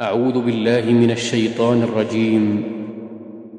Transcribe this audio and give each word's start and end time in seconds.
أعوذ 0.00 0.40
بالله 0.40 0.92
من 0.92 1.10
الشيطان 1.10 1.82
الرجيم. 1.82 2.62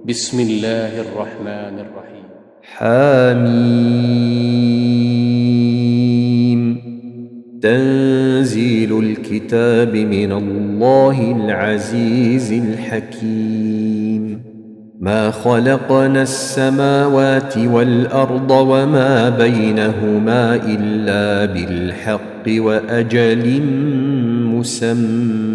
بسم 0.05 0.39
الله 0.39 1.01
الرحمن 1.01 1.79
الرحيم. 1.79 2.23
حميم. 2.63 3.57
تنزيل 7.61 8.99
الكتاب 8.99 9.95
من 9.95 10.31
الله 10.31 11.35
العزيز 11.45 12.51
الحكيم. 12.51 14.41
ما 14.99 15.31
خلقنا 15.31 16.21
السماوات 16.21 17.57
والأرض 17.57 18.51
وما 18.51 19.29
بينهما 19.29 20.55
إلا 20.55 21.53
بالحق 21.53 22.43
وأجل 22.47 23.61
مسمى. 24.55 25.54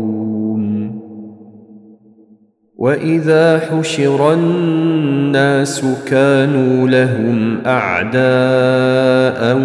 واذا 2.81 3.59
حشر 3.59 4.33
الناس 4.33 5.85
كانوا 6.07 6.89
لهم 6.89 7.57
اعداء 7.65 9.57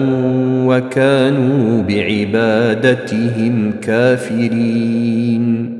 وكانوا 0.66 1.82
بعبادتهم 1.82 3.72
كافرين 3.82 5.76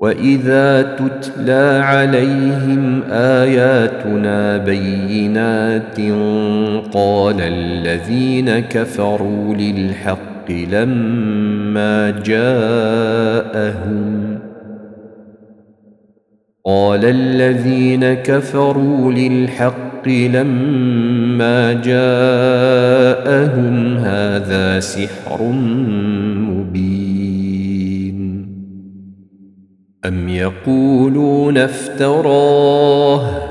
واذا 0.00 0.82
تتلى 0.82 1.80
عليهم 1.82 3.02
اياتنا 3.10 4.56
بينات 4.56 6.00
قال 6.92 7.40
الذين 7.40 8.58
كفروا 8.58 9.54
للحق 9.54 10.50
لما 10.50 12.10
جاءهم 12.10 14.19
قال 16.66 17.04
الذين 17.04 18.14
كفروا 18.14 19.12
للحق 19.12 20.08
لما 20.08 21.72
جاءهم 21.72 21.96
هذا 23.96 24.80
سحر 24.80 25.42
مبين. 26.48 26.80
أم 30.04 30.28
يقولون 30.28 31.58
افتراه؟ 31.58 33.50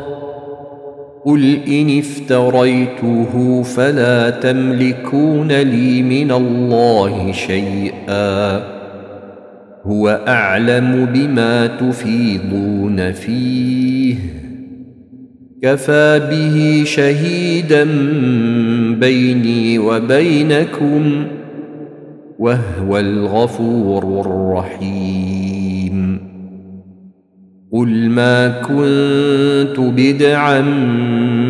قل 1.26 1.60
إن 1.68 2.00
افتريته 2.00 3.64
فلا 3.64 4.30
تملكون 4.30 5.52
لي 5.52 6.02
من 6.04 6.32
الله 6.32 7.32
شيئا. 7.32 8.69
هو 9.84 10.22
أعلم 10.28 11.08
بما 11.14 11.68
تفيضون 11.68 13.12
فيه. 13.12 14.16
كفى 15.62 16.28
به 16.32 16.84
شهيدا 16.86 17.88
بيني 19.00 19.80
وبينكم 19.80 21.24
وهو 22.40 22.98
الغفور 22.98 24.22
الرحيم. 24.22 26.20
قل 27.72 28.10
ما 28.10 28.48
كنت 28.48 29.80
بدعا 29.80 30.62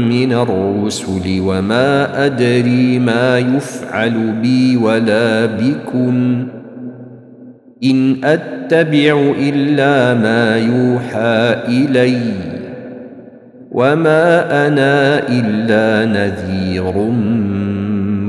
من 0.09 0.33
الرسل 0.33 1.39
وما 1.39 2.25
أدري 2.25 2.99
ما 2.99 3.39
يفعل 3.39 4.33
بي 4.41 4.77
ولا 4.77 5.45
بكم. 5.45 6.47
إن 7.83 8.23
أتبع 8.23 9.33
إلا 9.39 10.13
ما 10.13 10.57
يوحى 10.57 11.55
إلي 11.67 12.21
وما 13.71 14.67
أنا 14.67 15.27
إلا 15.29 16.05
نذير 16.05 16.97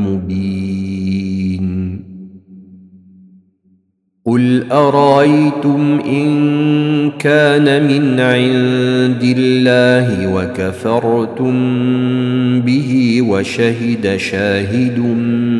مبين. 0.06 0.90
قل 4.26 4.72
أرأيتم 4.72 6.00
إن 6.06 6.30
كان 7.10 7.82
من 7.82 8.20
عند 8.20 9.34
الله 9.38 10.34
وكفرتم 10.34 11.54
به 12.60 13.22
وشهد 13.28 14.16
شاهد 14.16 14.98
من 14.98 15.59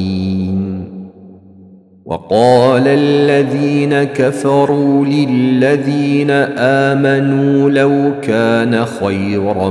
وقال 2.11 2.83
الذين 2.87 4.03
كفروا 4.03 5.05
للذين 5.05 6.31
آمنوا 6.57 7.69
لو 7.69 8.11
كان 8.21 8.85
خيرا 8.85 9.69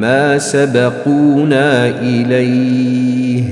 ما 0.00 0.38
سبقونا 0.38 1.88
إليه 1.88 3.44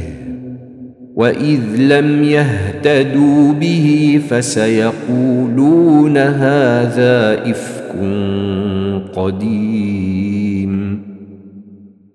وإذ 1.16 1.60
لم 1.78 2.25
يهتدوا 2.25 3.53
به 3.53 4.21
فسيقولون 4.31 6.17
هذا 6.19 7.50
إفك 7.50 7.94
قديم 9.17 10.54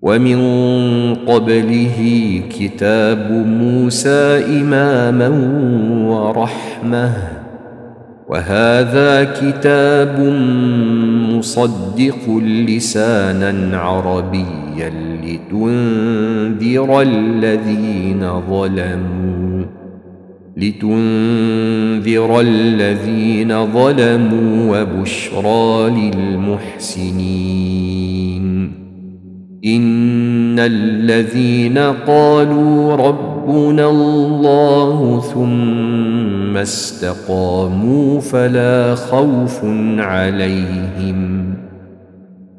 ومن 0.01 0.39
قبله 1.15 1.99
كتاب 2.59 3.31
موسى 3.47 4.45
إماما 4.61 5.29
ورحمة. 6.09 7.13
وهذا 8.29 9.23
كتاب 9.23 10.19
مصدق 11.37 12.41
لسانا 12.67 13.77
عربيا 13.77 14.91
لتنذر 15.23 17.01
الذين 17.01 18.41
ظلموا. 18.49 19.65
لتنذر 20.57 22.39
الذين 22.39 23.65
ظلموا 23.65 24.81
وبشرى 24.81 25.89
للمحسنين. 25.89 28.48
إن 29.65 30.59
الذين 30.59 31.77
قالوا 32.07 32.95
رب 32.95 33.39
ربنا 33.49 33.89
الله 33.89 35.21
ثم 35.33 36.57
استقاموا 36.57 38.19
فلا 38.19 38.95
خوف 38.95 39.65
عليهم 39.97 41.53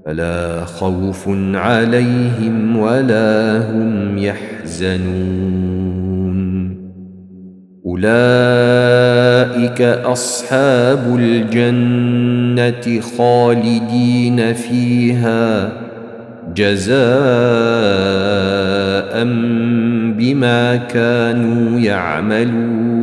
فلا 0.06 0.64
خوف 0.64 1.28
عليهم 1.54 2.76
ولا 2.76 3.58
هم 3.70 4.18
يحزنون. 4.18 5.70
أولئك 7.86 9.82
أصحاب 9.82 11.18
الجنة 11.18 13.00
خالدين 13.00 14.52
فيها. 14.52 15.72
جزاء 16.54 17.00
بما 20.18 20.76
كانوا 20.76 21.80
يعملون. 21.80 23.00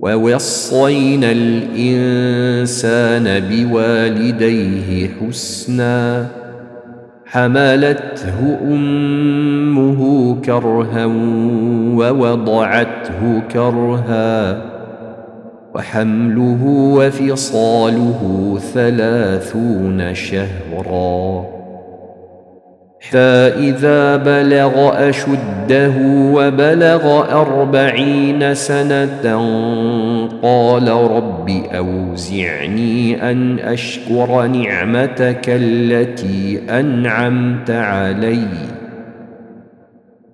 ووصينا 0.00 1.32
الإنسان 1.32 3.26
بوالديه 3.50 5.10
حسنا 5.20 6.26
حملته 7.26 8.58
أمه 8.64 10.00
كرها 10.40 11.06
ووضعته 11.94 13.42
كرها 13.52 14.62
وحمله 15.74 16.64
وفصاله 16.96 18.20
ثلاثون 18.74 20.14
شهرا. 20.14 21.57
حتى 23.00 23.18
إذا 23.58 24.16
بلغ 24.16 25.08
أشده 25.08 25.92
وبلغ 26.08 27.32
أربعين 27.40 28.54
سنة 28.54 29.22
قال 30.42 30.88
رب 30.88 31.48
أوزعني 31.74 33.30
أن 33.30 33.58
أشكر 33.58 34.46
نعمتك 34.46 35.44
التي 35.48 36.60
أنعمت 36.70 37.70
عليّ. 37.70 38.77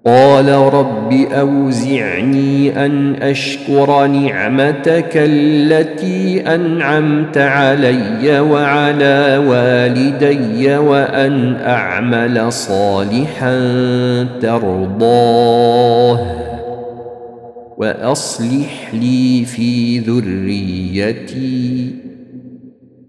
قال 0.06 0.48
رب 0.48 1.12
أوزعني 1.12 2.86
أن 2.86 3.14
أشكر 3.14 4.06
نعمتك 4.06 5.10
التي 5.14 6.40
أنعمت 6.40 7.38
علي 7.38 8.40
وعلى 8.40 9.44
والدي 9.48 10.76
وأن 10.76 11.56
أعمل 11.56 12.52
صالحا 12.52 13.58
ترضاه 14.40 16.20
وأصلح 17.78 18.94
لي 18.94 19.44
في 19.44 19.98
ذريتي. 19.98 21.90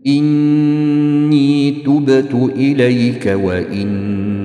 إني 0.07 1.71
تبت 1.71 2.51
إليك 2.55 3.37
واني 3.43 4.44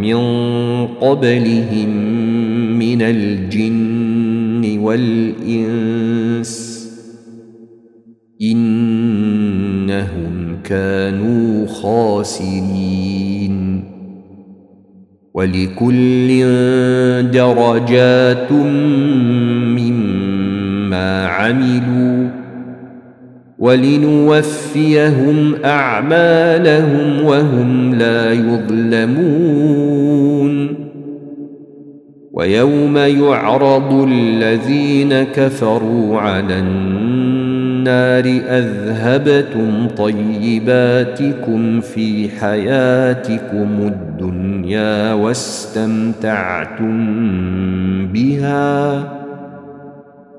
من 0.00 0.16
قبلهم 0.86 1.88
من 2.78 3.02
الجن 3.02 4.78
والإنس 4.78 6.78
إنهم 8.42 10.58
كانوا 10.64 11.66
خاسرين 11.66 13.84
ولكل 15.34 16.28
درجات 17.32 18.52
مما 19.82 21.26
عملوا 21.26 22.37
ولنوفيهم 23.58 25.54
أعمالهم 25.64 27.24
وهم 27.24 27.94
لا 27.94 28.32
يظلمون. 28.32 29.88
ويوم 32.32 32.96
يعرض 32.96 34.08
الذين 34.12 35.22
كفروا 35.22 36.20
على 36.20 36.58
النار 36.58 38.24
أذهبتم 38.48 39.88
طيباتكم 39.96 41.80
في 41.80 42.28
حياتكم 42.28 43.68
الدنيا 43.80 45.12
واستمتعتم 45.12 46.96
بها. 48.06 49.17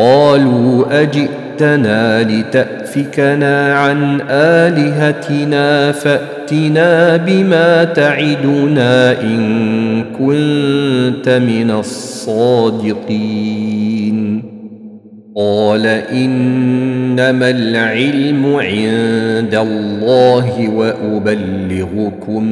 قالوا 0.00 1.02
أجئتنا 1.02 2.22
لتأفكنا 2.22 3.74
عن 3.74 4.20
آلهتنا 4.30 5.92
فأتنا 5.92 7.16
بما 7.16 7.84
تعدنا 7.84 9.20
إن 9.22 10.04
كنت 10.18 11.28
من 11.28 11.70
الصادقين. 11.70 13.40
قال 15.36 15.86
إنما 15.86 17.50
العلم 17.50 18.54
عند 18.56 19.54
الله 19.54 20.68
وأبلغكم 20.68 22.44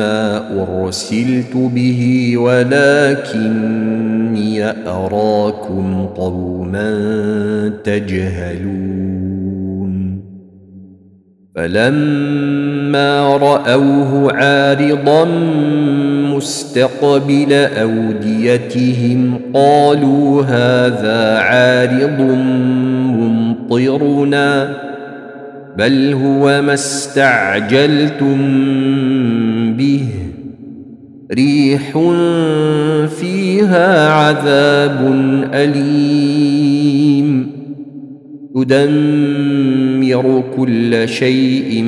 أرسلت 0.00 1.56
به 1.74 2.32
ولكني 2.36 3.90
أراكم 4.88 6.06
قوما 6.06 6.92
تجهلون. 7.84 9.10
فلما 11.54 13.36
رأوه 13.36 14.32
عارضا 14.32 15.24
مستقبل 16.36 17.52
أوديتهم 17.52 19.40
قالوا 19.54 20.42
هذا 20.42 21.38
عارض 21.38 22.20
ممطرنا 23.70 24.76
بل 25.76 26.12
هو 26.12 26.62
ما 26.62 26.74
استعجلتم 26.74 28.40
به 29.80 30.06
ريح 31.32 31.98
فيها 33.20 34.08
عذاب 34.08 35.12
أليم. 35.54 37.50
تدمر 38.54 40.42
كل 40.56 41.08
شيء 41.08 41.84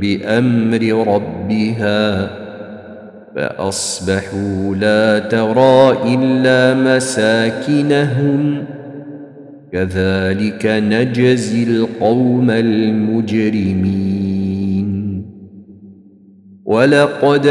بأمر 0.00 1.04
ربها 1.14 2.30
فأصبحوا 3.36 4.74
لا 4.74 5.18
ترى 5.18 5.96
إلا 6.14 6.74
مساكنهم. 6.74 8.64
كذلك 9.72 10.66
نجزي 10.66 11.62
القوم 11.64 12.50
المجرمين. 12.50 14.31
ولقد 16.72 17.48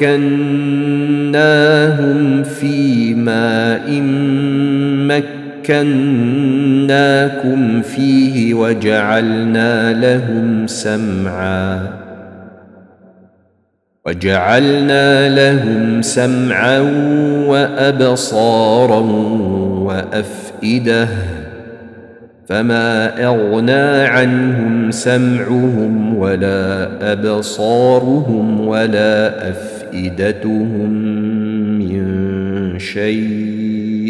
مكناهم 0.00 1.32
في 2.42 3.14
ماء 3.14 4.00
مكناكم 5.68 7.82
فيه 7.82 8.54
وجعلنا 8.54 9.92
لهم 9.92 10.66
سمعا 10.66 11.88
وجعلنا 14.06 15.28
لهم 15.28 16.02
سمعا 16.02 16.78
وأبصارا 17.46 19.00
وأفئدة 19.84 21.08
فما 22.50 23.24
اغنى 23.26 24.06
عنهم 24.06 24.90
سمعهم 24.90 26.16
ولا 26.16 26.88
ابصارهم 27.12 28.66
ولا 28.66 29.50
افئدتهم 29.50 30.90
من 31.78 32.78
شيء 32.78 34.09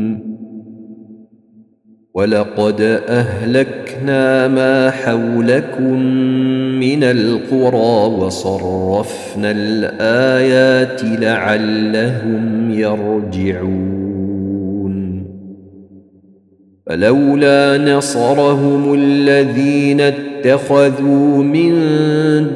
ولقد 2.13 2.81
أهلكنا 3.07 4.47
ما 4.47 4.89
حولكم 4.89 5.99
من 6.79 7.03
القرى 7.03 8.13
وصرفنا 8.23 9.51
الآيات 9.51 11.01
لعلهم 11.03 12.71
يرجعون. 12.71 14.01
فلولا 16.87 17.77
نصرهم 17.77 18.93
الذين 18.93 20.01
اتخذوا 20.01 21.43
من 21.43 21.71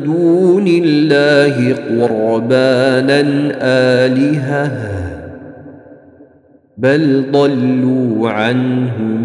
دون 0.03 0.67
الله 0.67 1.73
قربانا 1.73 3.21
آلهة 4.05 4.71
بل 6.77 7.23
ضلوا 7.31 8.29
عنهم 8.29 9.24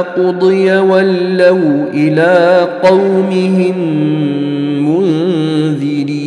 قضي 0.00 0.76
ولوا 0.76 1.86
إلى 1.94 2.68
قومهم 2.82 3.78
منذرين. 4.88 6.22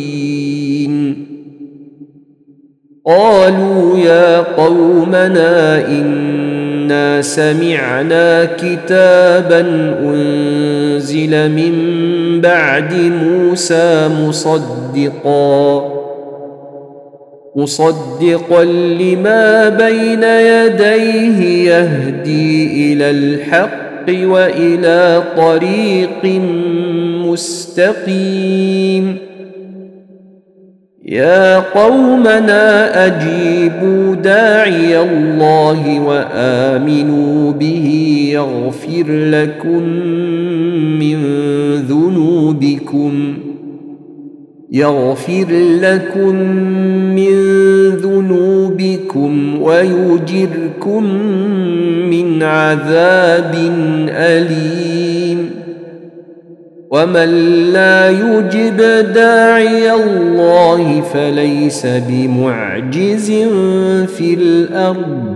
قالوا 3.06 3.98
يا 3.98 4.38
قومنا 4.38 5.86
إنا 5.88 7.22
سمعنا 7.22 8.44
كتابا 8.44 9.60
أنزل 10.00 11.50
من 11.50 11.74
بعد 12.40 12.94
موسى 12.94 14.08
مصدقا. 14.20 16.05
مصدقا 17.56 18.64
لما 18.64 19.68
بين 19.68 20.22
يديه 20.22 21.70
يهدي 21.70 22.92
إلى 22.92 23.10
الحق 23.10 24.08
وإلى 24.08 25.22
طريق 25.36 26.40
مستقيم. 27.26 29.16
يا 31.04 31.58
قومنا 31.58 33.06
أجيبوا 33.06 34.14
داعي 34.14 35.00
الله 35.00 36.00
وآمنوا 36.00 37.52
به 37.52 38.18
يغفر 38.32 39.04
لكم 39.08 39.82
من 40.98 41.18
ذنوبكم. 41.74 43.45
يغفر 44.72 45.46
لكم 45.80 46.34
من 47.14 47.32
ذنوبكم 47.90 49.62
ويجركم 49.62 51.04
من 52.10 52.42
عذاب 52.42 53.54
أليم. 54.10 55.50
ومن 56.90 57.28
لا 57.72 58.10
يجب 58.10 58.76
داعي 59.14 59.92
الله 59.92 61.00
فليس 61.00 61.86
بمعجز 61.86 63.32
في 64.16 64.34
الأرض. 64.34 65.35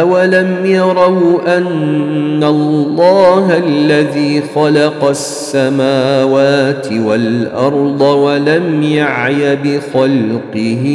أولم 0.00 0.56
يروا 0.64 1.58
أن 1.58 2.44
الله 2.44 3.58
الذي 3.58 4.42
خلق 4.54 5.08
السماوات 5.08 6.92
والأرض 6.92 8.00
ولم 8.00 8.82
يعي 8.82 9.56
بخلقهن 9.56 10.94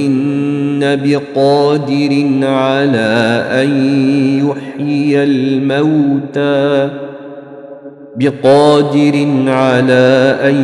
بقادر 1.04 2.26
على 2.44 3.44
أن 3.52 3.70
يحيي 4.46 5.24
الموتى 5.24 6.90
بقادر 8.16 9.28
على 9.48 10.38
أن 10.44 10.56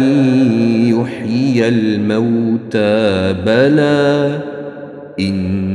يحيي 0.87 1.67
الموتى 1.67 3.33
بلى 3.45 4.39
إن 5.19 5.74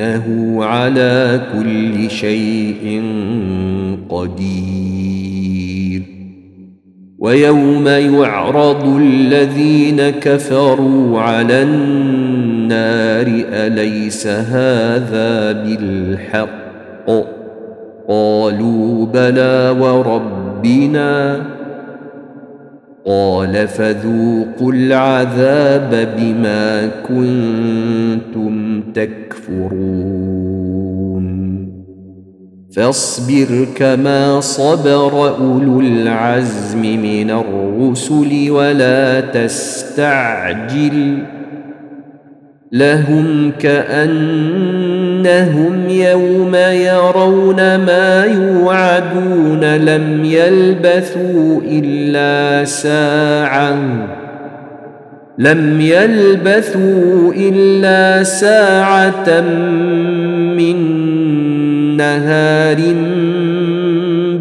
إنه 0.00 0.58
على 0.64 1.40
كل 1.52 2.10
شيء 2.10 3.02
قدير. 4.08 6.02
ويوم 7.18 7.88
يعرض 7.88 8.96
الذين 9.00 10.10
كفروا 10.10 11.20
على 11.20 11.62
النار 11.62 13.26
أليس 13.52 14.26
هذا 14.26 15.52
بالحق؟ 15.52 16.64
قالوا 18.08 19.06
بلى 19.06 19.76
وربنا. 19.80 21.42
قال 23.06 23.68
فذوقوا 23.68 24.72
العذاب 24.72 26.08
بما 26.18 26.90
كنتم 27.08 28.82
تكفرون. 28.94 30.54
فاصبر 32.76 33.66
كما 33.76 34.40
صبر 34.40 35.36
أولو 35.38 35.80
العزم 35.80 36.80
من 36.80 37.30
الرسل 37.30 38.50
ولا 38.50 39.20
تستعجل. 39.20 41.18
لهم 42.72 43.50
كانهم 45.24 45.88
يوم 45.88 46.54
يرون 46.54 47.56
ما 47.56 48.24
يوعدون 48.24 49.76
لم 49.76 50.24
يلبثوا 50.24 51.60
إلا 51.64 52.64
ساعة. 52.64 53.78
لم 55.38 55.80
يلبثوا 55.80 57.32
إلا 57.36 58.22
ساعة 58.22 59.40
من 60.56 60.76
نهار 61.96 62.78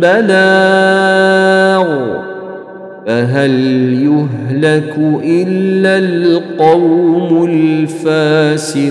بلاغ. 0.01 1.83
فهل 3.07 3.51
يهلك 3.93 4.95
إلا 5.23 5.97
القوم 5.97 7.45
الفاسقون؟ 7.49 8.83